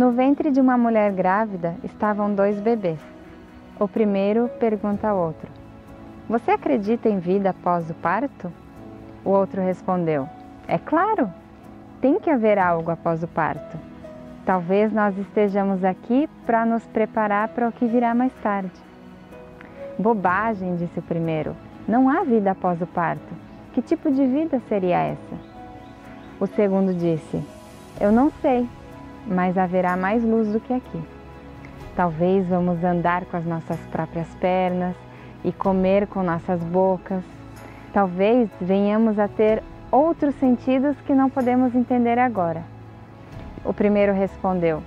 No 0.00 0.12
ventre 0.12 0.50
de 0.50 0.58
uma 0.58 0.78
mulher 0.78 1.12
grávida 1.12 1.74
estavam 1.84 2.34
dois 2.34 2.58
bebês. 2.58 2.98
O 3.78 3.86
primeiro 3.86 4.48
pergunta 4.58 5.06
ao 5.06 5.18
outro: 5.18 5.46
Você 6.26 6.52
acredita 6.52 7.06
em 7.06 7.18
vida 7.18 7.50
após 7.50 7.90
o 7.90 7.92
parto? 7.92 8.50
O 9.22 9.28
outro 9.28 9.60
respondeu: 9.60 10.26
É 10.66 10.78
claro, 10.78 11.30
tem 12.00 12.18
que 12.18 12.30
haver 12.30 12.58
algo 12.58 12.90
após 12.90 13.22
o 13.22 13.28
parto. 13.28 13.76
Talvez 14.46 14.90
nós 14.90 15.18
estejamos 15.18 15.84
aqui 15.84 16.26
para 16.46 16.64
nos 16.64 16.86
preparar 16.86 17.48
para 17.48 17.68
o 17.68 17.72
que 17.72 17.84
virá 17.84 18.14
mais 18.14 18.32
tarde. 18.42 18.72
Bobagem, 19.98 20.76
disse 20.76 20.98
o 20.98 21.02
primeiro. 21.02 21.54
Não 21.86 22.08
há 22.08 22.24
vida 22.24 22.52
após 22.52 22.80
o 22.80 22.86
parto. 22.86 23.34
Que 23.74 23.82
tipo 23.82 24.10
de 24.10 24.24
vida 24.24 24.62
seria 24.66 24.96
essa? 24.96 25.36
O 26.40 26.46
segundo 26.46 26.94
disse: 26.94 27.44
Eu 28.00 28.10
não 28.10 28.32
sei, 28.40 28.66
mas 29.26 29.56
haverá 29.56 29.96
mais 29.96 30.22
luz 30.22 30.48
do 30.48 30.60
que 30.60 30.72
aqui. 30.72 31.02
Talvez 31.96 32.46
vamos 32.46 32.82
andar 32.82 33.24
com 33.26 33.36
as 33.36 33.44
nossas 33.44 33.78
próprias 33.90 34.28
pernas 34.40 34.96
e 35.44 35.52
comer 35.52 36.06
com 36.06 36.22
nossas 36.22 36.60
bocas. 36.62 37.22
Talvez 37.92 38.48
venhamos 38.60 39.18
a 39.18 39.28
ter 39.28 39.62
outros 39.90 40.34
sentidos 40.36 40.96
que 41.06 41.14
não 41.14 41.28
podemos 41.28 41.74
entender 41.74 42.18
agora. 42.18 42.62
O 43.64 43.72
primeiro 43.72 44.12
respondeu: 44.12 44.82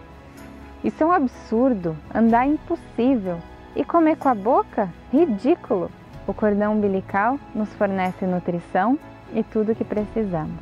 Isso 0.84 1.04
é 1.04 1.06
um 1.06 1.12
absurdo, 1.12 1.96
andar 2.14 2.48
é 2.48 2.52
impossível. 2.52 3.38
E 3.76 3.84
comer 3.84 4.18
com 4.18 4.30
a 4.30 4.36
boca? 4.36 4.90
Ridículo! 5.12 5.90
O 6.28 6.34
cordão 6.34 6.74
umbilical 6.74 7.40
nos 7.54 7.74
fornece 7.74 8.26
nutrição 8.26 8.98
e 9.34 9.44
tudo 9.44 9.72
o 9.72 9.76
que 9.76 9.84
precisamos. 9.84 10.56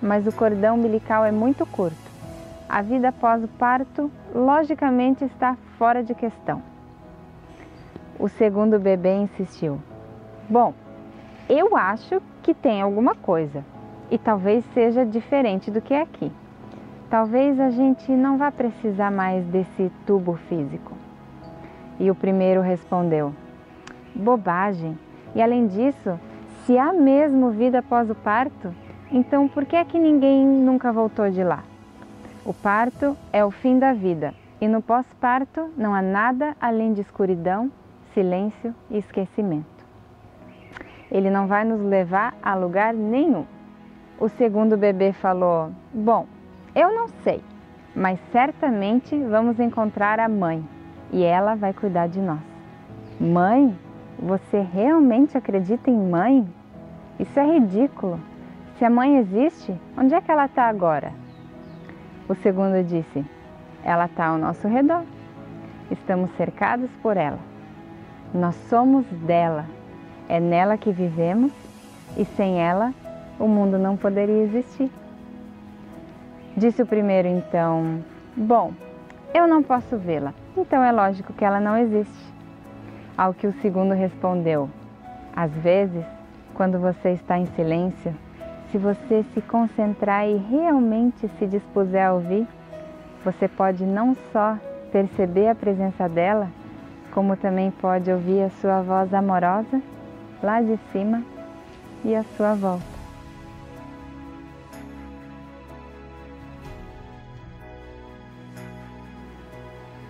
Mas 0.00 0.26
o 0.26 0.32
cordão 0.32 0.76
umbilical 0.76 1.24
é 1.24 1.32
muito 1.32 1.66
curto. 1.66 2.13
A 2.74 2.82
vida 2.82 3.10
após 3.10 3.44
o 3.44 3.46
parto, 3.46 4.10
logicamente, 4.34 5.24
está 5.24 5.56
fora 5.78 6.02
de 6.02 6.12
questão. 6.12 6.60
O 8.18 8.28
segundo 8.28 8.80
bebê 8.80 9.14
insistiu: 9.14 9.80
Bom, 10.48 10.74
eu 11.48 11.76
acho 11.76 12.20
que 12.42 12.52
tem 12.52 12.82
alguma 12.82 13.14
coisa 13.14 13.64
e 14.10 14.18
talvez 14.18 14.64
seja 14.74 15.06
diferente 15.06 15.70
do 15.70 15.80
que 15.80 15.94
é 15.94 16.00
aqui. 16.00 16.32
Talvez 17.08 17.60
a 17.60 17.70
gente 17.70 18.10
não 18.10 18.36
vá 18.36 18.50
precisar 18.50 19.12
mais 19.12 19.46
desse 19.46 19.92
tubo 20.04 20.34
físico. 20.48 20.96
E 22.00 22.10
o 22.10 22.14
primeiro 22.16 22.60
respondeu: 22.60 23.32
Bobagem! 24.16 24.98
E 25.32 25.40
além 25.40 25.68
disso, 25.68 26.18
se 26.66 26.76
há 26.76 26.92
mesmo 26.92 27.50
vida 27.50 27.78
após 27.78 28.10
o 28.10 28.16
parto, 28.16 28.74
então 29.12 29.46
por 29.46 29.64
que 29.64 29.76
é 29.76 29.84
que 29.84 29.96
ninguém 29.96 30.44
nunca 30.44 30.92
voltou 30.92 31.30
de 31.30 31.44
lá? 31.44 31.62
O 32.44 32.52
parto 32.52 33.16
é 33.32 33.42
o 33.42 33.50
fim 33.50 33.78
da 33.78 33.94
vida 33.94 34.34
e 34.60 34.68
no 34.68 34.82
pós-parto 34.82 35.70
não 35.78 35.94
há 35.94 36.02
nada 36.02 36.54
além 36.60 36.92
de 36.92 37.00
escuridão, 37.00 37.72
silêncio 38.12 38.74
e 38.90 38.98
esquecimento. 38.98 39.66
Ele 41.10 41.30
não 41.30 41.46
vai 41.46 41.64
nos 41.64 41.80
levar 41.80 42.34
a 42.42 42.54
lugar 42.54 42.92
nenhum. 42.92 43.46
O 44.20 44.28
segundo 44.28 44.76
bebê 44.76 45.14
falou: 45.14 45.70
Bom, 45.92 46.26
eu 46.74 46.94
não 46.94 47.08
sei, 47.22 47.42
mas 47.96 48.20
certamente 48.30 49.16
vamos 49.24 49.58
encontrar 49.58 50.20
a 50.20 50.28
mãe 50.28 50.62
e 51.10 51.22
ela 51.22 51.54
vai 51.54 51.72
cuidar 51.72 52.08
de 52.08 52.20
nós. 52.20 52.40
Mãe? 53.18 53.74
Você 54.18 54.60
realmente 54.60 55.36
acredita 55.36 55.90
em 55.90 55.98
mãe? 55.98 56.46
Isso 57.18 57.40
é 57.40 57.54
ridículo. 57.54 58.20
Se 58.78 58.84
a 58.84 58.90
mãe 58.90 59.16
existe, 59.16 59.74
onde 59.96 60.14
é 60.14 60.20
que 60.20 60.30
ela 60.30 60.44
está 60.44 60.68
agora? 60.68 61.23
O 62.28 62.34
segundo 62.34 62.82
disse: 62.82 63.24
Ela 63.84 64.06
está 64.06 64.26
ao 64.26 64.38
nosso 64.38 64.66
redor. 64.66 65.04
Estamos 65.90 66.30
cercados 66.36 66.90
por 67.02 67.16
ela. 67.16 67.38
Nós 68.32 68.54
somos 68.68 69.04
dela. 69.06 69.66
É 70.28 70.40
nela 70.40 70.78
que 70.78 70.90
vivemos 70.90 71.52
e 72.16 72.24
sem 72.24 72.60
ela 72.60 72.94
o 73.38 73.46
mundo 73.46 73.78
não 73.78 73.96
poderia 73.96 74.42
existir. 74.42 74.90
Disse 76.56 76.82
o 76.82 76.86
primeiro 76.86 77.28
então: 77.28 78.02
Bom, 78.36 78.72
eu 79.34 79.46
não 79.46 79.62
posso 79.62 79.96
vê-la, 79.98 80.32
então 80.56 80.82
é 80.82 80.92
lógico 80.92 81.32
que 81.32 81.44
ela 81.44 81.60
não 81.60 81.76
existe. 81.76 82.32
Ao 83.18 83.34
que 83.34 83.46
o 83.46 83.52
segundo 83.60 83.92
respondeu: 83.92 84.70
Às 85.36 85.52
vezes, 85.52 86.04
quando 86.54 86.78
você 86.78 87.10
está 87.10 87.38
em 87.38 87.46
silêncio, 87.46 88.14
se 88.74 88.78
você 88.78 89.24
se 89.32 89.40
concentrar 89.40 90.26
e 90.26 90.36
realmente 90.36 91.30
se 91.38 91.46
dispuser 91.46 92.08
a 92.08 92.12
ouvir, 92.12 92.44
você 93.24 93.46
pode 93.46 93.84
não 93.86 94.16
só 94.32 94.58
perceber 94.90 95.46
a 95.46 95.54
presença 95.54 96.08
dela, 96.08 96.50
como 97.12 97.36
também 97.36 97.70
pode 97.70 98.10
ouvir 98.10 98.42
a 98.42 98.50
sua 98.50 98.82
voz 98.82 99.14
amorosa 99.14 99.80
lá 100.42 100.60
de 100.60 100.76
cima 100.90 101.22
e 102.04 102.16
a 102.16 102.24
sua 102.36 102.56
volta. 102.56 102.84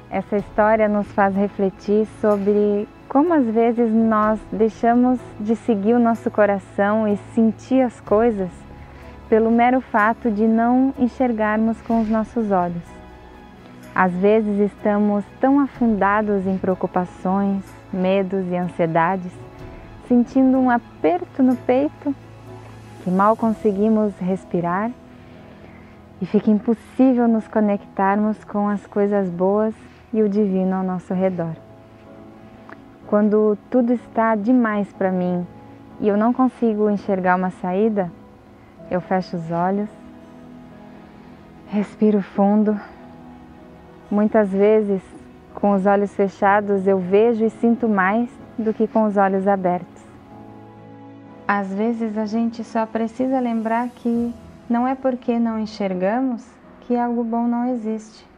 Essa 0.08 0.38
história 0.38 0.88
nos 0.88 1.06
faz 1.12 1.36
refletir 1.36 2.06
sobre 2.18 2.88
como 3.14 3.32
às 3.32 3.46
vezes 3.46 3.92
nós 3.92 4.40
deixamos 4.50 5.20
de 5.38 5.54
seguir 5.54 5.94
o 5.94 6.00
nosso 6.00 6.28
coração 6.32 7.06
e 7.06 7.16
sentir 7.32 7.80
as 7.80 8.00
coisas 8.00 8.50
pelo 9.28 9.52
mero 9.52 9.80
fato 9.80 10.32
de 10.32 10.48
não 10.48 10.92
enxergarmos 10.98 11.80
com 11.82 12.00
os 12.00 12.08
nossos 12.08 12.50
olhos. 12.50 12.82
Às 13.94 14.10
vezes 14.14 14.58
estamos 14.58 15.24
tão 15.40 15.60
afundados 15.60 16.44
em 16.44 16.58
preocupações, 16.58 17.62
medos 17.92 18.44
e 18.50 18.56
ansiedades, 18.56 19.30
sentindo 20.08 20.58
um 20.58 20.68
aperto 20.68 21.40
no 21.40 21.54
peito 21.54 22.12
que 23.04 23.10
mal 23.12 23.36
conseguimos 23.36 24.12
respirar 24.18 24.90
e 26.20 26.26
fica 26.26 26.50
impossível 26.50 27.28
nos 27.28 27.46
conectarmos 27.46 28.42
com 28.42 28.68
as 28.68 28.84
coisas 28.88 29.30
boas 29.30 29.72
e 30.12 30.20
o 30.20 30.28
divino 30.28 30.74
ao 30.74 30.82
nosso 30.82 31.14
redor. 31.14 31.54
Quando 33.14 33.56
tudo 33.70 33.92
está 33.92 34.34
demais 34.34 34.92
para 34.92 35.12
mim 35.12 35.46
e 36.00 36.08
eu 36.08 36.16
não 36.16 36.32
consigo 36.32 36.90
enxergar 36.90 37.36
uma 37.36 37.50
saída, 37.50 38.10
eu 38.90 39.00
fecho 39.00 39.36
os 39.36 39.52
olhos, 39.52 39.88
respiro 41.68 42.20
fundo. 42.20 42.76
Muitas 44.10 44.50
vezes, 44.50 45.00
com 45.54 45.74
os 45.74 45.86
olhos 45.86 46.12
fechados, 46.12 46.88
eu 46.88 46.98
vejo 46.98 47.44
e 47.44 47.50
sinto 47.50 47.88
mais 47.88 48.28
do 48.58 48.74
que 48.74 48.88
com 48.88 49.04
os 49.04 49.16
olhos 49.16 49.46
abertos. 49.46 50.02
Às 51.46 51.72
vezes 51.72 52.18
a 52.18 52.26
gente 52.26 52.64
só 52.64 52.84
precisa 52.84 53.38
lembrar 53.38 53.90
que 53.90 54.34
não 54.68 54.88
é 54.88 54.96
porque 54.96 55.38
não 55.38 55.56
enxergamos 55.56 56.44
que 56.80 56.96
algo 56.96 57.22
bom 57.22 57.46
não 57.46 57.66
existe 57.66 58.33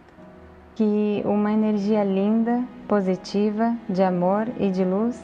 que 0.77 1.23
uma 1.25 1.51
energia 1.51 2.05
linda, 2.05 2.63
positiva, 2.87 3.75
de 3.89 4.03
amor 4.03 4.47
e 4.61 4.71
de 4.71 4.85
luz 4.85 5.19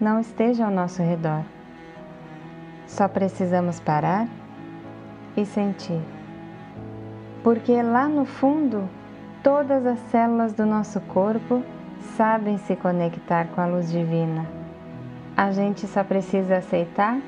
não 0.00 0.20
esteja 0.20 0.64
ao 0.64 0.70
nosso 0.70 1.02
redor. 1.02 1.42
Só 2.86 3.08
precisamos 3.08 3.80
parar 3.80 4.28
e 5.36 5.44
sentir. 5.44 6.00
Porque 7.42 7.82
lá 7.82 8.08
no 8.08 8.24
fundo, 8.24 8.88
todas 9.42 9.84
as 9.84 9.98
células 10.10 10.52
do 10.52 10.64
nosso 10.64 11.00
corpo 11.00 11.64
sabem 12.16 12.56
se 12.56 12.76
conectar 12.76 13.48
com 13.48 13.60
a 13.60 13.66
luz 13.66 13.90
divina. 13.90 14.46
A 15.36 15.50
gente 15.50 15.84
só 15.88 16.04
precisa 16.04 16.58
aceitar 16.58 17.18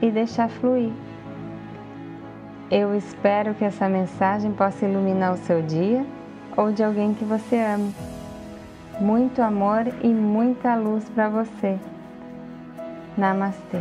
e 0.00 0.10
deixar 0.10 0.48
fluir. 0.48 0.92
Eu 2.70 2.96
espero 2.96 3.54
que 3.54 3.64
essa 3.64 3.90
mensagem 3.90 4.52
possa 4.52 4.86
iluminar 4.86 5.34
o 5.34 5.36
seu 5.36 5.60
dia 5.60 6.06
ou 6.58 6.72
de 6.72 6.82
alguém 6.82 7.14
que 7.14 7.24
você 7.24 7.56
ama. 7.56 7.92
Muito 9.00 9.40
amor 9.40 9.86
e 10.02 10.08
muita 10.08 10.74
luz 10.74 11.08
para 11.08 11.28
você. 11.28 11.78
Namastê. 13.16 13.80